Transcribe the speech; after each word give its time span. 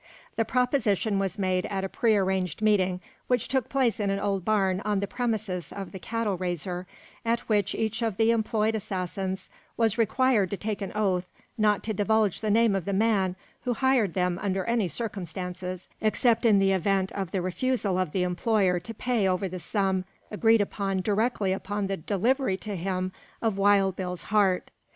The 0.35 0.45
proposition 0.45 1.19
was 1.19 1.37
made 1.37 1.67
at 1.67 1.83
a 1.83 1.87
pre 1.87 2.15
arranged 2.17 2.59
meeting, 2.63 3.01
which 3.27 3.47
took 3.47 3.69
place 3.69 3.99
in 3.99 4.09
an 4.09 4.19
old 4.19 4.43
barn 4.43 4.81
on 4.83 4.99
the 4.99 5.05
premises 5.05 5.71
of 5.71 5.91
the 5.91 5.99
cattle 5.99 6.35
raiser, 6.37 6.87
at 7.23 7.41
which 7.41 7.75
each 7.75 8.01
of 8.01 8.17
the 8.17 8.31
employed 8.31 8.73
assassins 8.73 9.47
was 9.77 9.99
required 9.99 10.49
to 10.49 10.57
take 10.57 10.81
an 10.81 10.91
oath 10.95 11.27
not 11.55 11.83
to 11.83 11.93
divulge 11.93 12.41
the 12.41 12.49
name 12.49 12.75
of 12.75 12.85
the 12.85 12.93
man 12.93 13.35
who 13.63 13.73
hired 13.75 14.15
them 14.15 14.39
under 14.41 14.65
any 14.65 14.87
circumstances, 14.87 15.87
except 16.01 16.47
in 16.47 16.57
the 16.57 16.71
event 16.71 17.11
of 17.11 17.29
the 17.29 17.39
refusal 17.43 17.99
of 17.99 18.11
the 18.11 18.23
employer 18.23 18.79
to 18.79 18.95
pay 18.95 19.27
over 19.27 19.47
the 19.47 19.59
sum 19.59 20.03
agreed 20.31 20.61
upon 20.61 21.01
directly 21.01 21.53
upon 21.53 21.85
the 21.85 21.97
delivery 21.97 22.57
to 22.57 22.75
him 22.75 23.11
of 23.39 23.59
Wild 23.59 23.95
Bill's 23.95 24.23
heart. 24.23 24.71